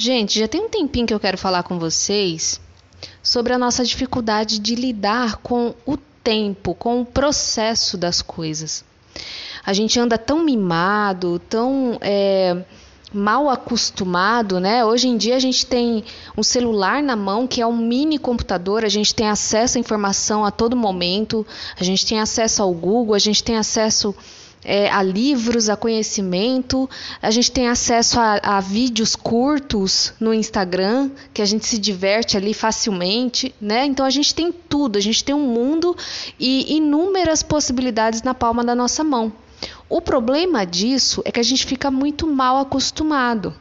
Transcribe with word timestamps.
Gente, 0.00 0.38
já 0.38 0.48
tem 0.48 0.62
um 0.62 0.68
tempinho 0.70 1.06
que 1.06 1.12
eu 1.12 1.20
quero 1.20 1.36
falar 1.36 1.62
com 1.62 1.78
vocês 1.78 2.58
sobre 3.22 3.52
a 3.52 3.58
nossa 3.58 3.84
dificuldade 3.84 4.58
de 4.58 4.74
lidar 4.74 5.36
com 5.42 5.74
o 5.84 5.94
tempo, 6.24 6.74
com 6.74 7.02
o 7.02 7.04
processo 7.04 7.98
das 7.98 8.22
coisas. 8.22 8.82
A 9.62 9.74
gente 9.74 10.00
anda 10.00 10.16
tão 10.16 10.42
mimado, 10.42 11.38
tão 11.50 11.98
é, 12.00 12.64
mal 13.12 13.50
acostumado, 13.50 14.58
né? 14.58 14.82
Hoje 14.82 15.06
em 15.06 15.18
dia 15.18 15.36
a 15.36 15.38
gente 15.38 15.66
tem 15.66 16.02
um 16.34 16.42
celular 16.42 17.02
na 17.02 17.14
mão 17.14 17.46
que 17.46 17.60
é 17.60 17.66
um 17.66 17.76
mini 17.76 18.18
computador, 18.18 18.86
a 18.86 18.88
gente 18.88 19.14
tem 19.14 19.28
acesso 19.28 19.76
à 19.76 19.80
informação 19.82 20.46
a 20.46 20.50
todo 20.50 20.74
momento, 20.74 21.46
a 21.78 21.84
gente 21.84 22.06
tem 22.06 22.18
acesso 22.18 22.62
ao 22.62 22.72
Google, 22.72 23.14
a 23.14 23.18
gente 23.18 23.44
tem 23.44 23.58
acesso 23.58 24.14
é, 24.64 24.90
a 24.90 25.02
livros, 25.02 25.68
a 25.68 25.76
conhecimento, 25.76 26.88
a 27.20 27.30
gente 27.30 27.50
tem 27.50 27.68
acesso 27.68 28.20
a, 28.20 28.40
a, 28.42 28.60
vídeos 28.60 29.16
curtos 29.16 30.12
no 30.20 30.34
Instagram, 30.34 31.10
que 31.32 31.42
a 31.42 31.46
gente 31.46 31.66
se 31.66 31.78
diverte 31.78 32.36
ali 32.36 32.52
facilmente, 32.52 33.54
né? 33.60 33.86
Então 33.86 34.04
a 34.04 34.10
gente 34.10 34.34
tem 34.34 34.52
tudo, 34.52 34.96
a 34.96 35.00
gente 35.00 35.24
tem 35.24 35.34
um 35.34 35.46
mundo 35.46 35.96
e 36.38 36.76
inúmeras 36.76 37.42
possibilidades 37.42 38.22
na 38.22 38.34
palma 38.34 38.62
da 38.62 38.74
nossa 38.74 39.02
mão. 39.02 39.32
O 39.88 40.00
problema 40.00 40.64
disso 40.64 41.22
é 41.24 41.32
que 41.32 41.40
a 41.40 41.44
gente 41.44 41.66
fica 41.66 41.90
muito 41.90 42.26
mal 42.26 42.58
acostumado. 42.58 43.54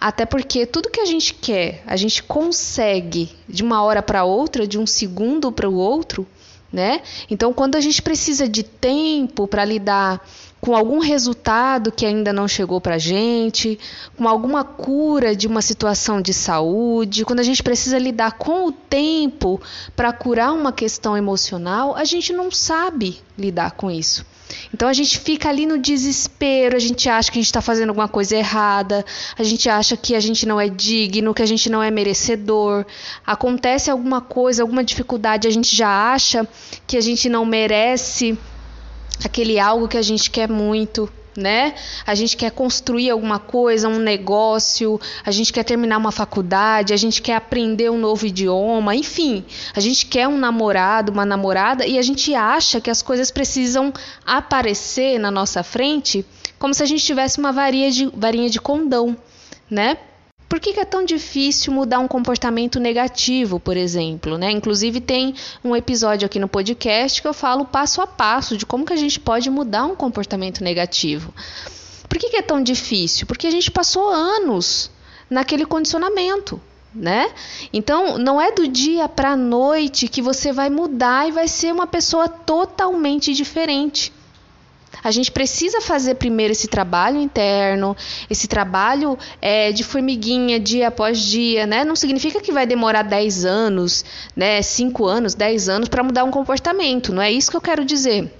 Até 0.00 0.26
porque 0.26 0.66
tudo 0.66 0.90
que 0.90 1.00
a 1.00 1.06
gente 1.06 1.34
quer, 1.34 1.82
a 1.86 1.96
gente 1.96 2.22
consegue 2.22 3.30
de 3.48 3.62
uma 3.62 3.82
hora 3.82 4.02
para 4.02 4.24
outra, 4.24 4.66
de 4.66 4.78
um 4.78 4.86
segundo 4.86 5.52
para 5.52 5.68
o 5.68 5.74
outro, 5.74 6.26
né? 6.72 7.02
Então, 7.30 7.52
quando 7.52 7.76
a 7.76 7.80
gente 7.80 8.00
precisa 8.00 8.48
de 8.48 8.62
tempo 8.62 9.46
para 9.46 9.64
lidar 9.64 10.26
com 10.62 10.76
algum 10.76 11.00
resultado 11.00 11.90
que 11.90 12.06
ainda 12.06 12.32
não 12.32 12.46
chegou 12.46 12.80
para 12.80 12.94
a 12.94 12.98
gente, 12.98 13.80
com 14.16 14.28
alguma 14.28 14.62
cura 14.62 15.34
de 15.34 15.48
uma 15.48 15.60
situação 15.60 16.22
de 16.22 16.32
saúde, 16.32 17.24
quando 17.24 17.40
a 17.40 17.42
gente 17.42 17.64
precisa 17.64 17.98
lidar 17.98 18.38
com 18.38 18.68
o 18.68 18.70
tempo 18.70 19.60
para 19.96 20.12
curar 20.12 20.52
uma 20.52 20.70
questão 20.70 21.16
emocional, 21.16 21.96
a 21.96 22.04
gente 22.04 22.32
não 22.32 22.48
sabe 22.48 23.18
lidar 23.36 23.72
com 23.72 23.90
isso. 23.90 24.24
Então 24.72 24.88
a 24.88 24.92
gente 24.92 25.18
fica 25.18 25.48
ali 25.48 25.66
no 25.66 25.78
desespero, 25.78 26.76
a 26.76 26.78
gente 26.78 27.08
acha 27.08 27.32
que 27.32 27.38
a 27.38 27.42
gente 27.42 27.46
está 27.46 27.60
fazendo 27.60 27.88
alguma 27.88 28.06
coisa 28.06 28.36
errada, 28.36 29.04
a 29.36 29.42
gente 29.42 29.68
acha 29.68 29.96
que 29.96 30.14
a 30.14 30.20
gente 30.20 30.46
não 30.46 30.60
é 30.60 30.68
digno, 30.68 31.34
que 31.34 31.42
a 31.42 31.46
gente 31.46 31.68
não 31.68 31.82
é 31.82 31.90
merecedor. 31.90 32.86
Acontece 33.26 33.90
alguma 33.90 34.20
coisa, 34.20 34.62
alguma 34.62 34.84
dificuldade, 34.84 35.48
a 35.48 35.50
gente 35.50 35.74
já 35.74 36.12
acha 36.12 36.46
que 36.86 36.96
a 36.96 37.00
gente 37.00 37.28
não 37.28 37.44
merece 37.44 38.38
aquele 39.26 39.58
algo 39.58 39.88
que 39.88 39.96
a 39.96 40.02
gente 40.02 40.30
quer 40.30 40.48
muito 40.48 41.10
né? 41.36 41.74
A 42.06 42.14
gente 42.14 42.36
quer 42.36 42.50
construir 42.50 43.10
alguma 43.10 43.38
coisa, 43.38 43.88
um 43.88 43.98
negócio, 43.98 45.00
a 45.24 45.30
gente 45.30 45.52
quer 45.52 45.64
terminar 45.64 45.96
uma 45.96 46.12
faculdade, 46.12 46.92
a 46.92 46.96
gente 46.96 47.22
quer 47.22 47.36
aprender 47.36 47.90
um 47.90 47.98
novo 47.98 48.26
idioma, 48.26 48.94
enfim, 48.94 49.44
a 49.74 49.80
gente 49.80 50.06
quer 50.06 50.28
um 50.28 50.36
namorado, 50.36 51.10
uma 51.10 51.24
namorada 51.24 51.86
e 51.86 51.98
a 51.98 52.02
gente 52.02 52.34
acha 52.34 52.80
que 52.80 52.90
as 52.90 53.02
coisas 53.02 53.30
precisam 53.30 53.92
aparecer 54.26 55.18
na 55.18 55.30
nossa 55.30 55.62
frente 55.62 56.24
como 56.58 56.74
se 56.74 56.82
a 56.82 56.86
gente 56.86 57.04
tivesse 57.04 57.38
uma 57.38 57.50
varinha 57.50 57.90
de, 57.90 58.06
varinha 58.14 58.48
de 58.48 58.60
condão, 58.60 59.16
né? 59.68 59.96
Por 60.52 60.60
que, 60.60 60.74
que, 60.74 60.80
é 60.80 60.84
tão 60.84 61.02
difícil 61.02 61.72
mudar 61.72 61.98
um 61.98 62.06
comportamento 62.06 62.78
negativo, 62.78 63.58
por 63.58 63.74
exemplo? 63.74 64.36
Né? 64.36 64.50
Inclusive 64.50 65.00
tem 65.00 65.34
um 65.64 65.74
episódio 65.74 66.26
aqui 66.26 66.38
no 66.38 66.46
podcast 66.46 67.22
que 67.22 67.26
eu 67.26 67.32
falo 67.32 67.64
passo 67.64 68.02
a 68.02 68.06
passo 68.06 68.54
de 68.54 68.66
como 68.66 68.84
que 68.84 68.92
a 68.92 68.96
gente 68.96 69.18
pode 69.18 69.48
mudar 69.48 69.86
um 69.86 69.96
comportamento 69.96 70.62
negativo. 70.62 71.32
Por 72.06 72.18
que, 72.18 72.28
que 72.28 72.36
é 72.36 72.42
tão 72.42 72.62
difícil? 72.62 73.26
Porque 73.26 73.46
a 73.46 73.50
gente 73.50 73.70
passou 73.70 74.10
anos 74.10 74.90
naquele 75.30 75.64
condicionamento. 75.64 76.60
Né? 76.94 77.32
Então, 77.72 78.18
não 78.18 78.38
é 78.38 78.52
do 78.52 78.68
dia 78.68 79.08
para 79.08 79.30
a 79.30 79.36
noite 79.38 80.06
que 80.06 80.20
você 80.20 80.52
vai 80.52 80.68
mudar 80.68 81.26
e 81.26 81.32
vai 81.32 81.48
ser 81.48 81.72
uma 81.72 81.86
pessoa 81.86 82.28
totalmente 82.28 83.32
diferente. 83.32 84.12
A 85.02 85.10
gente 85.10 85.32
precisa 85.32 85.80
fazer 85.80 86.14
primeiro 86.14 86.52
esse 86.52 86.68
trabalho 86.68 87.20
interno, 87.20 87.96
esse 88.30 88.46
trabalho 88.46 89.18
é, 89.40 89.72
de 89.72 89.82
formiguinha 89.82 90.60
dia 90.60 90.88
após 90.88 91.18
dia, 91.18 91.66
né? 91.66 91.84
Não 91.84 91.96
significa 91.96 92.40
que 92.40 92.52
vai 92.52 92.66
demorar 92.66 93.02
10 93.02 93.44
anos, 93.44 94.04
né? 94.36 94.62
5 94.62 95.04
anos, 95.04 95.34
10 95.34 95.68
anos 95.68 95.88
para 95.88 96.04
mudar 96.04 96.24
um 96.24 96.30
comportamento, 96.30 97.12
não 97.12 97.22
é 97.22 97.32
isso 97.32 97.50
que 97.50 97.56
eu 97.56 97.60
quero 97.60 97.84
dizer. 97.84 98.32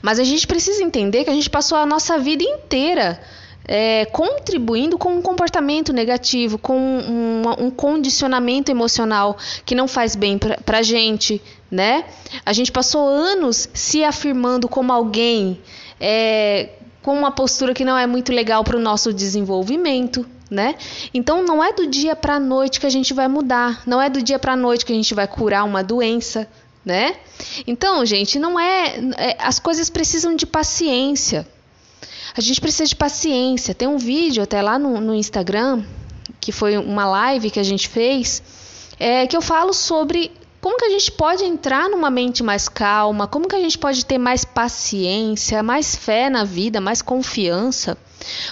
Mas 0.00 0.18
a 0.18 0.24
gente 0.24 0.46
precisa 0.46 0.82
entender 0.82 1.24
que 1.24 1.30
a 1.30 1.34
gente 1.34 1.50
passou 1.50 1.76
a 1.76 1.86
nossa 1.86 2.18
vida 2.18 2.42
inteira 2.42 3.20
é, 3.66 4.04
contribuindo 4.06 4.98
com 4.98 5.14
um 5.14 5.22
comportamento 5.22 5.92
negativo, 5.92 6.58
com 6.58 6.76
um, 6.76 7.42
um 7.66 7.70
condicionamento 7.70 8.70
emocional 8.70 9.36
que 9.64 9.74
não 9.74 9.86
faz 9.86 10.16
bem 10.16 10.38
para 10.38 10.78
a 10.78 10.82
gente, 10.82 11.40
né? 11.70 12.04
A 12.44 12.52
gente 12.52 12.72
passou 12.72 13.08
anos 13.08 13.68
se 13.72 14.04
afirmando 14.04 14.68
como 14.68 14.92
alguém 14.92 15.60
é, 16.00 16.70
com 17.02 17.16
uma 17.16 17.30
postura 17.30 17.74
que 17.74 17.84
não 17.84 17.96
é 17.96 18.06
muito 18.06 18.32
legal 18.32 18.64
para 18.64 18.76
o 18.76 18.80
nosso 18.80 19.12
desenvolvimento, 19.12 20.26
né? 20.50 20.74
Então 21.14 21.42
não 21.42 21.62
é 21.62 21.72
do 21.72 21.86
dia 21.86 22.14
para 22.14 22.36
a 22.36 22.40
noite 22.40 22.78
que 22.78 22.86
a 22.86 22.90
gente 22.90 23.14
vai 23.14 23.28
mudar, 23.28 23.82
não 23.86 24.00
é 24.00 24.10
do 24.10 24.22
dia 24.22 24.38
para 24.38 24.52
a 24.52 24.56
noite 24.56 24.84
que 24.84 24.92
a 24.92 24.96
gente 24.96 25.14
vai 25.14 25.26
curar 25.26 25.64
uma 25.64 25.82
doença, 25.82 26.48
né? 26.84 27.16
Então, 27.66 28.04
gente, 28.04 28.38
não 28.38 28.58
é, 28.58 28.96
é 29.16 29.36
as 29.40 29.58
coisas 29.58 29.88
precisam 29.88 30.34
de 30.34 30.46
paciência. 30.46 31.46
A 32.36 32.40
gente 32.40 32.60
precisa 32.60 32.86
de 32.86 32.96
paciência. 32.96 33.74
Tem 33.74 33.88
um 33.88 33.98
vídeo 33.98 34.42
até 34.42 34.62
lá 34.62 34.78
no, 34.78 35.00
no 35.00 35.14
Instagram, 35.14 35.82
que 36.40 36.50
foi 36.50 36.76
uma 36.76 37.04
live 37.06 37.50
que 37.50 37.60
a 37.60 37.62
gente 37.62 37.88
fez, 37.88 38.42
é, 38.98 39.26
que 39.26 39.36
eu 39.36 39.42
falo 39.42 39.72
sobre 39.72 40.32
como 40.60 40.78
que 40.78 40.84
a 40.84 40.90
gente 40.90 41.10
pode 41.10 41.44
entrar 41.44 41.90
numa 41.90 42.08
mente 42.08 42.42
mais 42.42 42.68
calma, 42.68 43.26
como 43.26 43.48
que 43.48 43.56
a 43.56 43.60
gente 43.60 43.76
pode 43.76 44.06
ter 44.06 44.16
mais 44.16 44.44
paciência, 44.44 45.60
mais 45.60 45.96
fé 45.96 46.30
na 46.30 46.44
vida, 46.44 46.80
mais 46.80 47.02
confiança. 47.02 47.98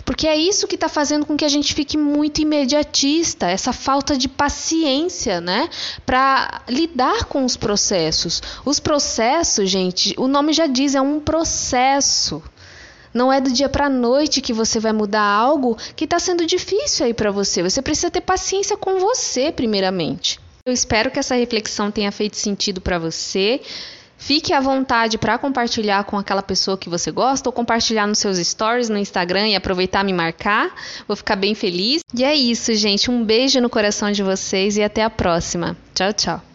Porque 0.05 0.27
é 0.27 0.37
isso 0.37 0.67
que 0.67 0.75
está 0.75 0.89
fazendo 0.89 1.25
com 1.25 1.37
que 1.37 1.45
a 1.45 1.49
gente 1.49 1.73
fique 1.73 1.97
muito 1.97 2.41
imediatista, 2.41 3.49
essa 3.49 3.73
falta 3.73 4.19
de 4.19 4.29
paciência, 4.29 5.41
né? 5.41 5.71
Para 6.05 6.63
lidar 6.69 7.27
com 7.27 7.45
os 7.45 7.57
processos. 7.57 8.43
Os 8.65 8.81
processos, 8.81 9.71
gente, 9.71 10.13
o 10.19 10.27
nome 10.27 10.53
já 10.53 10.67
diz, 10.67 10.97
é 10.97 11.01
um 11.01 11.21
processo. 11.21 12.43
Não 13.13 13.33
é 13.33 13.41
do 13.41 13.51
dia 13.51 13.69
para 13.69 13.87
a 13.87 13.91
noite 13.91 14.41
que 14.41 14.53
você 14.53 14.79
vai 14.79 14.93
mudar 14.93 15.23
algo 15.23 15.77
que 15.97 16.05
está 16.05 16.19
sendo 16.19 16.47
difícil 16.47 17.07
aí 17.07 17.15
para 17.15 17.31
você. 17.31 17.63
Você 17.63 17.83
precisa 17.83 18.11
ter 18.11 18.21
paciência 18.21 18.77
com 18.77 18.99
você, 18.99 19.51
primeiramente. 19.51 20.39
Eu 20.65 20.73
espero 20.73 21.11
que 21.11 21.19
essa 21.19 21.35
reflexão 21.35 21.91
tenha 21.91 22.13
feito 22.13 22.37
sentido 22.37 22.81
para 22.81 22.99
você. 22.99 23.61
Fique 24.21 24.53
à 24.53 24.61
vontade 24.61 25.17
para 25.17 25.39
compartilhar 25.39 26.05
com 26.05 26.19
aquela 26.19 26.43
pessoa 26.43 26.77
que 26.77 26.91
você 26.91 27.11
gosta 27.11 27.49
ou 27.49 27.53
compartilhar 27.53 28.07
nos 28.07 28.19
seus 28.19 28.37
stories 28.37 28.91
no 28.91 28.99
Instagram 28.99 29.49
e 29.49 29.57
aproveitar 29.57 30.05
me 30.05 30.13
marcar. 30.13 30.71
Vou 31.09 31.17
ficar 31.17 31.37
bem 31.37 31.55
feliz. 31.55 32.03
E 32.15 32.23
é 32.23 32.35
isso, 32.35 32.75
gente. 32.75 33.11
Um 33.11 33.25
beijo 33.25 33.63
no 33.63 33.71
coração 33.71 34.13
de 34.13 34.23
vocês 34.23 34.77
e 34.77 34.83
até 34.83 35.03
a 35.03 35.09
próxima. 35.09 35.75
Tchau, 35.95 36.13
tchau. 36.13 36.50